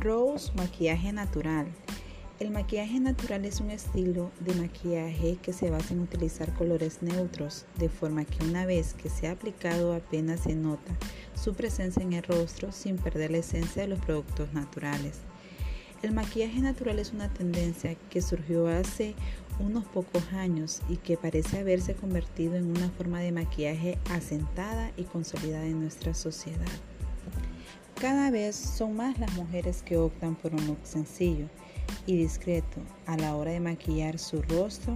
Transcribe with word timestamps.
Rose 0.00 0.50
Maquillaje 0.54 1.12
Natural. 1.12 1.66
El 2.38 2.50
maquillaje 2.50 2.98
natural 3.00 3.44
es 3.44 3.60
un 3.60 3.70
estilo 3.70 4.30
de 4.40 4.54
maquillaje 4.54 5.36
que 5.42 5.52
se 5.52 5.68
basa 5.68 5.92
en 5.92 6.00
utilizar 6.00 6.54
colores 6.54 7.02
neutros, 7.02 7.66
de 7.76 7.90
forma 7.90 8.24
que 8.24 8.42
una 8.42 8.64
vez 8.64 8.94
que 8.94 9.10
se 9.10 9.28
ha 9.28 9.32
aplicado 9.32 9.92
apenas 9.92 10.40
se 10.40 10.54
nota 10.54 10.96
su 11.34 11.52
presencia 11.52 12.02
en 12.02 12.14
el 12.14 12.22
rostro 12.22 12.72
sin 12.72 12.96
perder 12.96 13.30
la 13.30 13.38
esencia 13.38 13.82
de 13.82 13.88
los 13.88 13.98
productos 13.98 14.54
naturales. 14.54 15.18
El 16.02 16.12
maquillaje 16.12 16.60
natural 16.60 16.98
es 16.98 17.12
una 17.12 17.28
tendencia 17.28 17.94
que 18.08 18.22
surgió 18.22 18.68
hace 18.68 19.14
unos 19.58 19.84
pocos 19.84 20.22
años 20.32 20.80
y 20.88 20.96
que 20.96 21.18
parece 21.18 21.58
haberse 21.58 21.94
convertido 21.94 22.54
en 22.54 22.70
una 22.70 22.88
forma 22.88 23.20
de 23.20 23.32
maquillaje 23.32 23.98
asentada 24.08 24.92
y 24.96 25.02
consolidada 25.02 25.66
en 25.66 25.82
nuestra 25.82 26.14
sociedad. 26.14 26.70
Cada 28.00 28.30
vez 28.30 28.56
son 28.56 28.96
más 28.96 29.18
las 29.18 29.30
mujeres 29.34 29.82
que 29.82 29.98
optan 29.98 30.34
por 30.34 30.54
un 30.54 30.66
look 30.66 30.78
sencillo 30.84 31.44
y 32.06 32.16
discreto 32.16 32.80
a 33.04 33.18
la 33.18 33.36
hora 33.36 33.50
de 33.50 33.60
maquillar 33.60 34.18
su 34.18 34.40
rostro, 34.40 34.94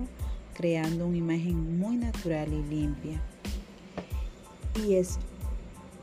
creando 0.55 1.07
una 1.07 1.19
imagen 1.19 1.79
muy 1.79 1.99
natural 1.99 2.51
y 2.51 2.63
limpia. 2.63 3.21
Y 4.83 4.95
es 4.95 5.19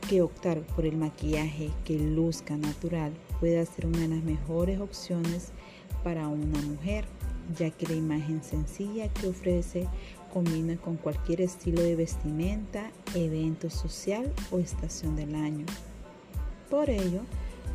que 0.07 0.21
optar 0.21 0.61
por 0.61 0.85
el 0.85 0.95
maquillaje 0.95 1.71
que 1.85 1.97
luzca 1.97 2.55
natural 2.55 3.13
puede 3.39 3.65
ser 3.65 3.87
una 3.87 4.01
de 4.01 4.07
las 4.09 4.23
mejores 4.23 4.79
opciones 4.79 5.53
para 6.03 6.27
una 6.27 6.61
mujer, 6.61 7.05
ya 7.57 7.71
que 7.71 7.87
la 7.87 7.95
imagen 7.95 8.43
sencilla 8.43 9.11
que 9.11 9.25
ofrece 9.25 9.87
combina 10.31 10.77
con 10.77 10.97
cualquier 10.97 11.41
estilo 11.41 11.81
de 11.81 11.95
vestimenta, 11.95 12.91
evento 13.15 13.71
social 13.71 14.31
o 14.51 14.59
estación 14.59 15.15
del 15.15 15.33
año. 15.33 15.65
Por 16.71 16.89
ello, 16.89 17.19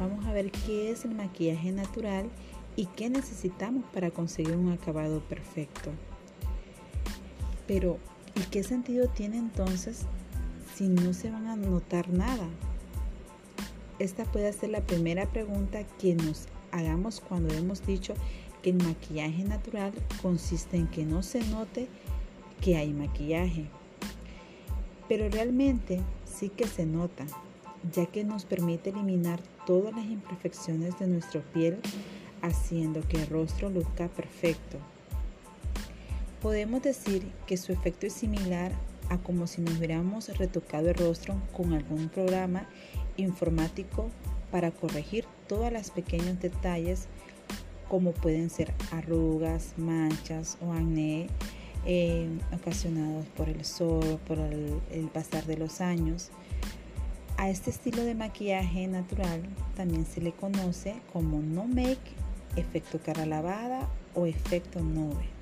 vamos 0.01 0.25
a 0.25 0.33
ver 0.33 0.51
qué 0.51 0.91
es 0.91 1.05
el 1.05 1.15
maquillaje 1.15 1.71
natural 1.71 2.31
y 2.77 2.87
qué 2.87 3.11
necesitamos 3.11 3.85
para 3.93 4.11
conseguir 4.11 4.57
un 4.57 4.73
acabado 4.73 5.21
perfecto. 5.21 5.91
Pero, 7.67 7.99
¿y 8.35 8.41
qué 8.51 8.63
sentido 8.63 9.09
tiene 9.09 9.37
entonces 9.37 10.07
si 10.75 10.89
no 10.89 11.13
se 11.13 11.31
van 11.31 11.47
a 11.47 11.57
notar 11.57 12.09
nada? 12.09 12.49
Esta 13.99 14.25
puede 14.25 14.51
ser 14.55 14.71
la 14.71 14.81
primera 14.81 15.27
pregunta 15.27 15.85
que 15.99 16.15
nos 16.15 16.47
hagamos 16.73 17.21
cuando 17.21 17.53
hemos 17.53 17.87
dicho 17.87 18.15
que 18.63 18.71
el 18.71 18.83
maquillaje 18.83 19.45
natural 19.45 19.93
consiste 20.23 20.79
en 20.79 20.87
que 20.89 21.05
no 21.05 21.23
se 21.23 21.45
note 21.49 21.89
que 22.63 22.79
hay 22.79 22.95
maquillaje. 22.95 23.67
Pero 25.07 25.29
realmente 25.29 26.01
sí 26.25 26.49
que 26.49 26.67
se 26.67 26.87
nota 26.87 27.27
ya 27.93 28.07
que 28.07 28.25
nos 28.25 28.45
permite 28.45 28.91
eliminar 28.91 29.41
todas 29.67 29.95
las 29.95 30.05
imperfecciones 30.05 30.99
de 30.99 31.07
nuestra 31.07 31.41
piel, 31.53 31.79
haciendo 32.43 33.01
que 33.09 33.23
el 33.23 33.27
rostro 33.29 33.71
luzca 33.71 34.09
perfecto. 34.09 34.79
Podemos 36.41 36.83
decir 36.83 37.31
que 37.47 37.57
su 37.57 37.73
efecto 37.73 38.07
es 38.07 38.13
similar 38.13 38.73
a 39.09 39.19
como 39.19 39.47
si 39.47 39.61
nos 39.61 39.79
hubiéramos 39.79 40.29
retocado 40.37 40.89
el 40.89 40.95
rostro 40.95 41.41
con 41.53 41.73
algún 41.73 42.09
programa 42.09 42.67
informático 43.17 44.11
para 44.51 44.71
corregir 44.71 45.25
todos 45.49 45.73
los 45.73 45.91
pequeños 45.91 46.41
detalles 46.41 47.09
como 47.89 48.13
pueden 48.13 48.51
ser 48.51 48.73
arrugas, 48.91 49.75
manchas 49.77 50.59
o 50.61 50.73
acné 50.73 51.29
eh, 51.85 52.29
ocasionados 52.53 53.27
por 53.37 53.49
el 53.49 53.65
sol, 53.65 54.19
por 54.27 54.39
el 54.39 55.09
pasar 55.13 55.45
de 55.47 55.57
los 55.57 55.81
años. 55.81 56.31
A 57.39 57.51
este 57.51 57.69
estilo 57.69 58.03
de 58.03 58.15
maquillaje 58.15 58.87
natural 58.87 59.43
también 59.77 60.07
se 60.07 60.23
le 60.23 60.33
conoce 60.33 60.97
como 61.13 61.41
no 61.43 61.65
make, 61.67 61.99
efecto 62.57 62.99
cara 62.99 63.27
lavada 63.27 63.81
o 64.15 64.25
efecto 64.25 64.81
nube. 64.81 65.36